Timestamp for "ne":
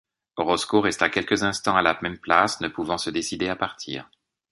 2.59-2.67